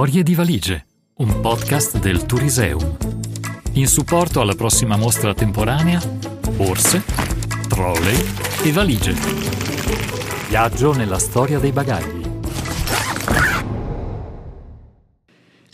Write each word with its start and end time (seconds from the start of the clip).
Storie 0.00 0.22
di 0.22 0.34
valigie, 0.34 0.86
un 1.16 1.42
podcast 1.42 1.98
del 1.98 2.24
Turiseum. 2.24 2.96
In 3.72 3.86
supporto 3.86 4.40
alla 4.40 4.54
prossima 4.54 4.96
mostra 4.96 5.34
temporanea, 5.34 6.00
borse, 6.56 7.02
trolley 7.68 8.16
e 8.64 8.72
valigie. 8.72 9.12
Viaggio 10.48 10.94
nella 10.94 11.18
storia 11.18 11.58
dei 11.58 11.70
bagagli. 11.72 12.22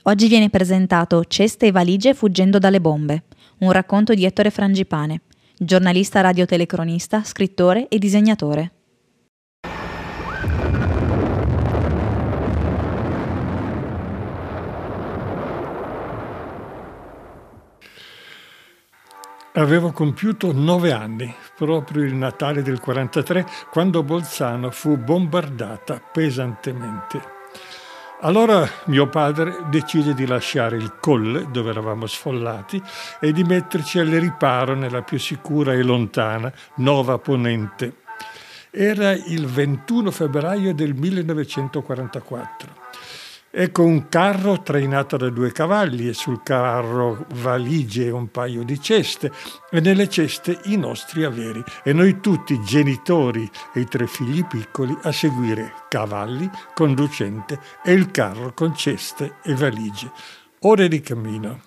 Oggi 0.02 0.26
viene 0.26 0.50
presentato 0.50 1.22
Ceste 1.22 1.66
e 1.66 1.70
valigie 1.70 2.12
fuggendo 2.12 2.58
dalle 2.58 2.80
bombe, 2.80 3.26
un 3.58 3.70
racconto 3.70 4.12
di 4.12 4.24
Ettore 4.24 4.50
Frangipane, 4.50 5.20
giornalista 5.56 6.20
radiotelecronista, 6.20 7.22
scrittore 7.22 7.86
e 7.86 7.98
disegnatore. 7.98 8.72
Avevo 19.58 19.90
compiuto 19.90 20.52
nove 20.52 20.92
anni, 20.92 21.34
proprio 21.56 22.04
il 22.04 22.12
Natale 22.12 22.60
del 22.60 22.78
43, 22.78 23.46
quando 23.70 24.02
Bolzano 24.02 24.70
fu 24.70 24.98
bombardata 24.98 25.98
pesantemente. 26.12 27.22
Allora 28.20 28.68
mio 28.84 29.08
padre 29.08 29.64
decise 29.70 30.12
di 30.12 30.26
lasciare 30.26 30.76
il 30.76 30.96
colle, 31.00 31.50
dove 31.50 31.70
eravamo 31.70 32.06
sfollati, 32.06 32.82
e 33.18 33.32
di 33.32 33.44
metterci 33.44 33.98
al 33.98 34.08
riparo 34.08 34.74
nella 34.74 35.00
più 35.00 35.18
sicura 35.18 35.72
e 35.72 35.82
lontana 35.82 36.52
Nova 36.76 37.16
Ponente. 37.16 37.94
Era 38.70 39.12
il 39.12 39.46
21 39.46 40.10
febbraio 40.10 40.74
del 40.74 40.92
1944. 40.92 42.85
Ecco 43.58 43.84
un 43.84 44.10
carro 44.10 44.60
trainato 44.60 45.16
da 45.16 45.30
due 45.30 45.50
cavalli 45.50 46.08
e 46.08 46.12
sul 46.12 46.42
carro 46.42 47.24
valigie 47.36 48.04
e 48.04 48.10
un 48.10 48.30
paio 48.30 48.62
di 48.64 48.78
ceste 48.78 49.32
e 49.70 49.80
nelle 49.80 50.10
ceste 50.10 50.60
i 50.64 50.76
nostri 50.76 51.24
averi 51.24 51.64
e 51.82 51.94
noi 51.94 52.20
tutti, 52.20 52.60
genitori 52.60 53.50
e 53.72 53.80
i 53.80 53.86
tre 53.86 54.06
figli 54.06 54.44
piccoli, 54.44 54.94
a 55.04 55.10
seguire 55.10 55.72
cavalli, 55.88 56.50
conducente 56.74 57.58
e 57.82 57.92
il 57.92 58.10
carro 58.10 58.52
con 58.52 58.74
ceste 58.76 59.36
e 59.42 59.54
valigie. 59.54 60.12
Ore 60.60 60.88
di 60.88 61.00
cammino. 61.00 61.60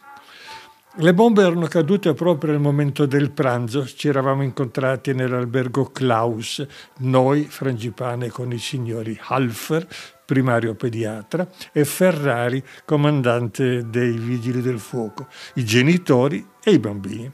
Le 0.98 1.14
bombe 1.16 1.42
erano 1.42 1.66
cadute 1.66 2.14
proprio 2.14 2.52
nel 2.52 2.62
momento 2.62 3.08
del 3.08 3.32
pranzo. 3.32 3.88
Ci 3.88 4.10
eravamo 4.10 4.44
incontrati 4.44 5.16
nell'albergo 5.16 5.86
Klaus, 5.86 6.64
noi, 6.98 7.46
Frangipane, 7.46 8.30
con 8.30 8.52
i 8.52 8.60
signori 8.60 9.20
Halfer, 9.20 9.88
primario 10.30 10.76
pediatra, 10.76 11.48
e 11.72 11.86
Ferrari, 11.86 12.64
comandante 12.86 13.90
dei 13.90 14.12
vigili 14.12 14.62
del 14.62 14.78
fuoco, 14.78 15.26
i 15.56 15.66
genitori 15.66 16.48
e 16.64 16.70
i 16.70 16.78
bambini. 16.78 17.32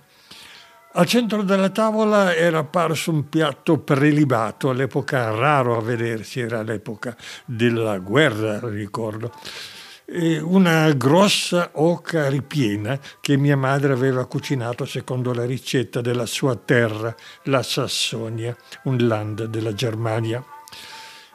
Al 0.93 1.05
centro 1.05 1.43
della 1.43 1.71
tavola 1.71 2.33
era 2.33 2.59
apparso 2.59 3.11
un 3.11 3.27
piatto 3.27 3.79
prelibato, 3.79 4.69
all'epoca 4.69 5.29
raro 5.31 5.75
a 5.75 5.81
vedersi, 5.81 6.39
era 6.39 6.61
l'epoca 6.61 7.17
della 7.43 7.97
guerra, 7.97 8.59
ricordo 8.61 9.33
una 10.07 10.91
grossa 10.91 11.71
oca 11.73 12.29
ripiena 12.29 12.99
che 13.19 13.37
mia 13.37 13.57
madre 13.57 13.91
aveva 13.91 14.27
cucinato 14.27 14.85
secondo 14.85 15.33
la 15.33 15.45
ricetta 15.45 15.99
della 15.99 16.27
sua 16.27 16.55
terra, 16.55 17.13
la 17.45 17.63
Sassonia, 17.63 18.55
un 18.83 18.97
land 18.99 19.45
della 19.45 19.73
Germania. 19.73 20.45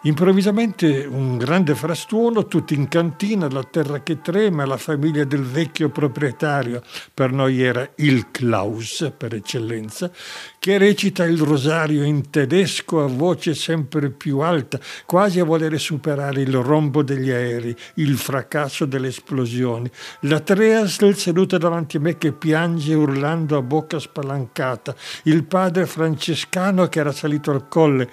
Improvvisamente 0.05 1.05
un 1.05 1.37
grande 1.37 1.75
frastuono, 1.75 2.47
tutti 2.47 2.73
in 2.73 2.89
cantina, 2.89 3.51
la 3.51 3.65
terra 3.65 4.03
che 4.03 4.23
trema, 4.23 4.65
la 4.65 4.79
famiglia 4.79 5.25
del 5.25 5.43
vecchio 5.43 5.91
proprietario, 5.91 6.83
per 7.13 7.33
noi 7.33 7.61
era 7.61 7.87
il 7.97 8.31
Klaus 8.31 9.13
per 9.15 9.35
eccellenza, 9.35 10.11
che 10.59 10.79
recita 10.79 11.27
il 11.27 11.39
rosario 11.39 12.03
in 12.03 12.31
tedesco 12.31 13.05
a 13.05 13.09
voce 13.09 13.53
sempre 13.53 14.09
più 14.09 14.39
alta, 14.39 14.81
quasi 15.05 15.39
a 15.39 15.45
volere 15.45 15.77
superare 15.77 16.41
il 16.41 16.55
rombo 16.55 17.03
degli 17.03 17.31
aerei, 17.31 17.77
il 17.97 18.17
fracasso 18.17 18.87
delle 18.87 19.09
esplosioni. 19.09 19.91
La 20.21 20.41
Treasl 20.41 21.13
seduta 21.15 21.59
davanti 21.59 21.99
a 21.99 22.01
me 22.01 22.17
che 22.17 22.33
piange 22.33 22.95
urlando 22.95 23.55
a 23.59 23.61
bocca 23.61 23.99
spalancata, 23.99 24.95
il 25.25 25.45
padre 25.45 25.85
francescano 25.85 26.89
che 26.89 27.01
era 27.01 27.13
salito 27.13 27.51
al 27.51 27.69
colle, 27.69 28.09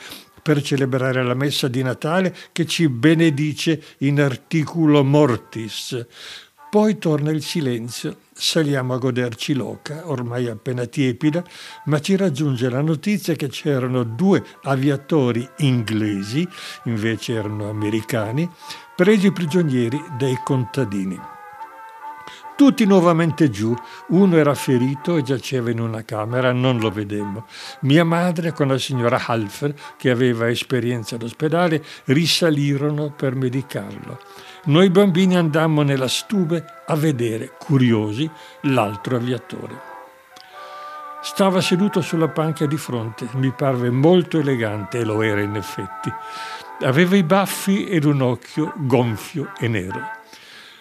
per 0.48 0.62
celebrare 0.62 1.22
la 1.26 1.34
messa 1.34 1.68
di 1.68 1.84
Natale 1.84 2.34
che 2.54 2.66
ci 2.66 2.88
benedice 2.88 3.84
in 3.98 4.22
articulo 4.22 5.04
mortis. 5.04 6.06
Poi 6.70 6.98
torna 6.98 7.32
il 7.32 7.44
silenzio, 7.44 8.20
saliamo 8.32 8.94
a 8.94 8.98
goderci 8.98 9.54
l'oca, 9.54 10.04
ormai 10.06 10.48
appena 10.48 10.86
tiepida, 10.86 11.44
ma 11.88 12.00
ci 12.00 12.16
raggiunge 12.16 12.70
la 12.70 12.80
notizia 12.80 13.34
che 13.34 13.50
c'erano 13.50 14.04
due 14.04 14.42
aviatori 14.64 15.46
inglesi, 15.58 16.48
invece 16.86 17.34
erano 17.34 17.70
americani, 17.70 18.50
presi 18.96 19.34
prigionieri 19.34 20.02
dai 20.18 20.40
contadini 20.46 21.36
tutti 22.58 22.86
nuovamente 22.86 23.50
giù. 23.50 23.74
Uno 24.08 24.36
era 24.36 24.56
ferito 24.56 25.16
e 25.16 25.22
giaceva 25.22 25.70
in 25.70 25.80
una 25.80 26.04
camera, 26.04 26.52
non 26.52 26.80
lo 26.80 26.90
vedemmo. 26.90 27.46
Mia 27.82 28.04
madre 28.04 28.52
con 28.52 28.68
la 28.68 28.80
signora 28.80 29.24
Halfer, 29.26 29.74
che 29.96 30.10
aveva 30.10 30.50
esperienza 30.50 31.16
all'ospedale, 31.16 31.82
risalirono 32.06 33.12
per 33.12 33.36
medicarlo. 33.36 34.20
Noi 34.66 34.90
bambini 34.90 35.38
andammo 35.38 35.84
nella 35.84 36.08
stube 36.08 36.66
a 36.88 36.96
vedere, 36.96 37.54
curiosi, 37.58 38.30
l'altro 38.62 39.16
aviatore. 39.16 39.96
Stava 41.22 41.62
seduto 41.62 42.02
sulla 42.02 42.30
panca 42.30 42.66
di 42.66 42.78
fronte, 42.78 43.28
mi 43.34 43.52
parve 43.52 43.92
molto 43.92 44.40
elegante 44.40 45.00
e 45.00 45.04
lo 45.04 45.22
era 45.22 45.42
in 45.42 45.56
effetti. 45.56 46.12
Aveva 46.82 47.16
i 47.16 47.24
baffi 47.24 47.86
ed 47.86 48.04
un 48.04 48.22
occhio 48.22 48.74
gonfio 48.78 49.52
e 49.60 49.68
nero. 49.68 50.17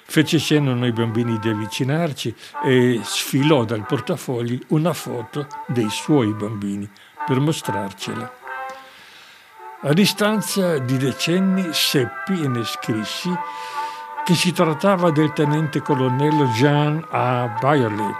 Fece 0.08 0.38
cenno 0.38 0.70
a 0.70 0.74
noi 0.74 0.92
bambini 0.92 1.38
di 1.38 1.48
avvicinarci 1.48 2.34
e 2.64 3.00
sfilò 3.02 3.64
dal 3.64 3.84
portafogli 3.84 4.58
una 4.68 4.94
foto 4.94 5.46
dei 5.66 5.90
suoi 5.90 6.32
bambini 6.32 6.88
per 7.26 7.40
mostrarcela. 7.40 8.32
A 9.82 9.92
distanza 9.92 10.78
di 10.78 10.96
decenni 10.96 11.68
seppi 11.72 12.40
e 12.40 12.48
ne 12.48 12.64
scrissi 12.64 13.30
che 14.24 14.34
si 14.34 14.52
trattava 14.52 15.10
del 15.10 15.32
tenente 15.32 15.82
colonnello 15.82 16.46
Jean 16.46 17.04
A. 17.10 17.58
Byerley, 17.60 18.12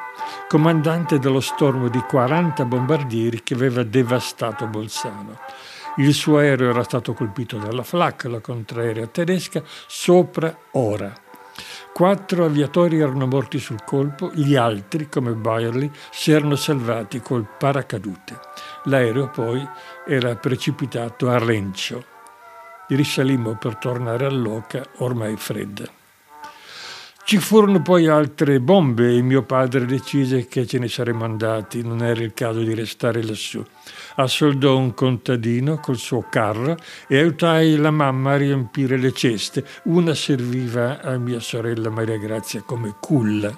comandante 0.49 1.19
dello 1.19 1.41
stormo 1.41 1.89
di 1.89 2.01
40 2.01 2.65
bombardieri 2.65 3.43
che 3.43 3.55
aveva 3.55 3.85
devastato 3.85 4.67
Bolzano. 4.67 5.39
Il 5.97 6.13
suo 6.13 6.39
aereo 6.39 6.71
era 6.71 6.83
stato 6.83 7.15
colpito 7.15 7.57
dalla 7.57 7.83
flak, 7.83 8.25
la 8.25 8.41
contraerea 8.41 9.07
tedesca, 9.07 9.63
sopra 9.87 10.55
Ora 10.73 11.25
Quattro 11.97 12.45
aviatori 12.45 12.99
erano 12.99 13.27
morti 13.27 13.59
sul 13.59 13.83
colpo, 13.83 14.31
gli 14.35 14.55
altri, 14.55 15.09
come 15.09 15.33
Byerly, 15.33 15.91
si 16.11 16.31
erano 16.31 16.55
salvati 16.55 17.21
col 17.21 17.47
paracadute. 17.59 18.39
L'aereo 18.85 19.31
poi 19.31 19.67
era 20.07 20.37
precipitato 20.37 21.31
a 21.31 21.39
Rencio. 21.39 22.05
Risalimmo 22.89 23.57
per 23.57 23.77
tornare 23.77 24.27
all'oca, 24.27 24.85
ormai 24.97 25.37
fredda. 25.39 25.85
Ci 27.25 27.39
furono 27.39 27.81
poi 27.81 28.07
altre 28.09 28.61
bombe 28.61 29.17
e 29.17 29.23
mio 29.23 29.45
padre 29.45 29.87
decise 29.87 30.47
che 30.47 30.67
ce 30.67 30.79
ne 30.79 30.89
saremmo 30.89 31.25
andati, 31.25 31.83
non 31.83 32.05
era 32.05 32.21
il 32.21 32.35
caso 32.35 32.61
di 32.61 32.75
restare 32.75 33.25
lassù. 33.25 33.65
Assoldò 34.17 34.79
un 34.79 34.95
contadino 34.95 35.79
col 35.79 35.99
suo 35.99 36.27
carro 36.31 36.77
e 37.07 37.19
aiutai 37.19 37.77
la 37.77 37.91
mamma 37.91 38.33
a 38.33 38.37
riempire 38.37 38.97
le 38.97 39.13
ceste. 39.13 39.65
Una 39.85 40.15
serviva 40.15 41.03
a 41.03 41.19
mia 41.19 41.41
sorella 41.41 41.91
Maria 41.91 42.17
Grazia 42.17 42.63
come 42.63 42.97
culla. 42.99 43.55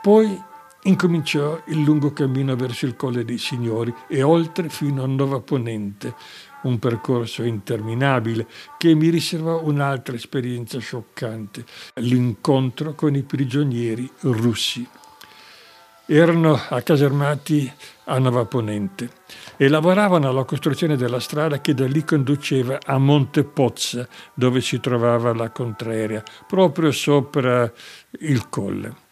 Poi 0.00 0.42
incominciò 0.84 1.60
il 1.66 1.82
lungo 1.82 2.12
cammino 2.12 2.56
verso 2.56 2.86
il 2.86 2.96
Colle 2.96 3.24
dei 3.24 3.38
Signori 3.38 3.92
e 4.08 4.22
oltre 4.22 4.68
fino 4.68 5.02
a 5.02 5.06
Nova 5.06 5.40
Ponente, 5.40 6.14
un 6.62 6.78
percorso 6.78 7.42
interminabile 7.42 8.46
che 8.78 8.94
mi 8.94 9.10
riservò 9.10 9.62
un'altra 9.62 10.14
esperienza 10.14 10.78
scioccante, 10.78 11.64
l'incontro 11.96 12.94
con 12.94 13.14
i 13.14 13.22
prigionieri 13.22 14.10
russi. 14.20 14.86
Erano 16.08 16.60
accasermati 16.68 17.70
a 18.04 18.18
Nova 18.18 18.44
Ponente 18.44 19.10
e 19.56 19.68
lavoravano 19.68 20.28
alla 20.28 20.44
costruzione 20.44 20.96
della 20.96 21.18
strada 21.18 21.60
che 21.60 21.74
da 21.74 21.86
lì 21.86 22.04
conduceva 22.04 22.78
a 22.84 22.96
Monte 22.98 23.42
Pozza, 23.42 24.06
dove 24.32 24.60
si 24.60 24.78
trovava 24.78 25.34
la 25.34 25.50
contraerea, 25.50 26.22
proprio 26.46 26.92
sopra 26.92 27.70
il 28.20 28.48
colle 28.48 29.04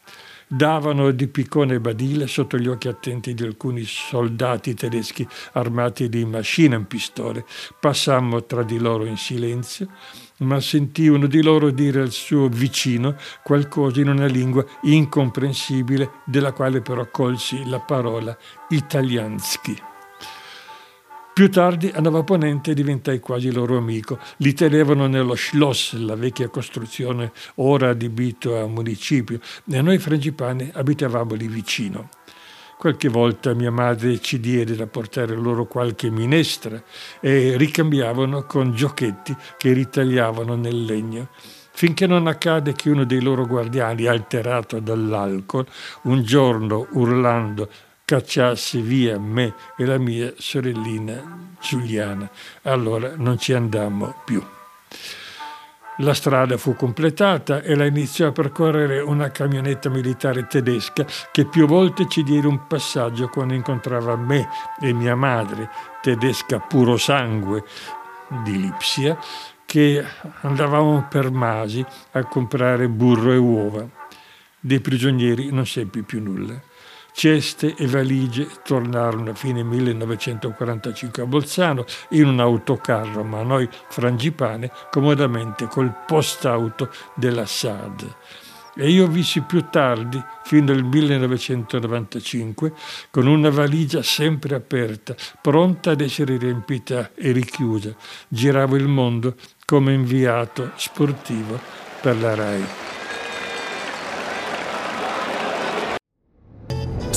davano 0.56 1.10
di 1.10 1.26
piccone 1.26 1.80
badile 1.80 2.26
sotto 2.26 2.56
gli 2.56 2.68
occhi 2.68 2.88
attenti 2.88 3.34
di 3.34 3.42
alcuni 3.42 3.82
soldati 3.84 4.74
tedeschi 4.74 5.26
armati 5.52 6.08
di 6.08 6.24
machine 6.24 6.84
pistole. 6.84 7.44
Passammo 7.80 8.44
tra 8.44 8.62
di 8.62 8.78
loro 8.78 9.04
in 9.04 9.16
silenzio 9.16 9.88
ma 10.38 10.60
sentì 10.60 11.06
uno 11.06 11.26
di 11.26 11.42
loro 11.42 11.70
dire 11.70 12.00
al 12.00 12.10
suo 12.10 12.48
vicino 12.48 13.16
qualcosa 13.42 14.00
in 14.00 14.08
una 14.08 14.26
lingua 14.26 14.64
incomprensibile, 14.82 16.10
della 16.24 16.52
quale 16.52 16.80
però 16.80 17.08
colsi 17.08 17.64
la 17.66 17.78
parola 17.78 18.36
italiansky. 18.68 19.93
Più 21.34 21.50
tardi 21.50 21.90
a 21.92 21.98
Nova 21.98 22.22
Ponente 22.22 22.74
diventai 22.74 23.18
quasi 23.18 23.50
loro 23.50 23.76
amico. 23.76 24.20
Li 24.36 24.52
tenevano 24.52 25.08
nello 25.08 25.34
Schloss, 25.34 25.94
la 25.94 26.14
vecchia 26.14 26.48
costruzione 26.48 27.32
ora 27.56 27.88
adibito 27.88 28.56
a 28.56 28.68
municipio, 28.68 29.40
e 29.68 29.82
noi 29.82 29.98
frangipani 29.98 30.70
abitavamo 30.72 31.34
lì 31.34 31.48
vicino. 31.48 32.08
Qualche 32.78 33.08
volta 33.08 33.52
mia 33.52 33.72
madre 33.72 34.20
ci 34.20 34.38
diede 34.38 34.76
da 34.76 34.86
portare 34.86 35.34
loro 35.34 35.66
qualche 35.66 36.08
minestra 36.08 36.80
e 37.18 37.56
ricambiavano 37.56 38.44
con 38.44 38.72
giochetti 38.72 39.36
che 39.56 39.72
ritagliavano 39.72 40.54
nel 40.54 40.84
legno 40.84 41.30
finché 41.76 42.06
non 42.06 42.28
accade 42.28 42.74
che 42.74 42.88
uno 42.88 43.04
dei 43.04 43.20
loro 43.20 43.48
guardiani, 43.48 44.06
alterato 44.06 44.78
dall'alcol, 44.78 45.66
un 46.02 46.22
giorno 46.22 46.86
urlando 46.92 47.68
cacciasse 48.04 48.80
via 48.80 49.18
me 49.18 49.54
e 49.76 49.84
la 49.84 49.98
mia 49.98 50.32
sorellina 50.36 51.56
Giuliana. 51.60 52.28
Allora 52.62 53.14
non 53.16 53.38
ci 53.38 53.52
andammo 53.52 54.14
più. 54.24 54.42
La 55.98 56.12
strada 56.12 56.56
fu 56.56 56.74
completata 56.74 57.62
e 57.62 57.76
la 57.76 57.86
iniziò 57.86 58.26
a 58.26 58.32
percorrere 58.32 58.98
una 58.98 59.30
camionetta 59.30 59.88
militare 59.88 60.48
tedesca 60.48 61.06
che 61.30 61.44
più 61.44 61.66
volte 61.66 62.08
ci 62.08 62.24
diede 62.24 62.48
un 62.48 62.66
passaggio 62.66 63.28
quando 63.28 63.54
incontrava 63.54 64.16
me 64.16 64.48
e 64.80 64.92
mia 64.92 65.14
madre, 65.14 65.70
tedesca 66.02 66.58
puro 66.58 66.96
sangue 66.96 67.62
di 68.42 68.60
Lipsia, 68.60 69.16
che 69.64 70.04
andavamo 70.40 71.06
per 71.08 71.30
Masi 71.30 71.84
a 72.12 72.24
comprare 72.24 72.88
burro 72.88 73.30
e 73.30 73.36
uova. 73.36 73.86
Dei 74.58 74.80
prigionieri 74.80 75.52
non 75.52 75.64
seppi 75.64 76.02
più 76.02 76.20
nulla. 76.20 76.60
Ceste 77.16 77.76
e 77.76 77.86
valigie 77.86 78.48
tornarono 78.64 79.30
a 79.30 79.34
fine 79.34 79.62
1945 79.62 81.22
a 81.22 81.26
Bolzano 81.26 81.84
in 82.10 82.26
un 82.26 82.40
autocarro, 82.40 83.22
ma 83.22 83.44
noi 83.44 83.68
frangipane 83.88 84.72
comodamente 84.90 85.68
col 85.68 85.94
post-auto 86.04 86.90
della 87.14 87.46
SAD. 87.46 88.14
E 88.74 88.90
io 88.90 89.06
vissi 89.06 89.42
più 89.42 89.66
tardi, 89.70 90.20
fino 90.42 90.72
al 90.72 90.82
1995, 90.82 92.72
con 93.10 93.28
una 93.28 93.48
valigia 93.48 94.02
sempre 94.02 94.56
aperta, 94.56 95.14
pronta 95.40 95.92
ad 95.92 96.00
essere 96.00 96.36
riempita 96.36 97.12
e 97.14 97.30
richiusa. 97.30 97.94
Giravo 98.26 98.74
il 98.74 98.88
mondo 98.88 99.36
come 99.64 99.92
inviato 99.92 100.72
sportivo 100.74 101.60
per 102.00 102.20
la 102.20 102.34
RAI. 102.34 102.64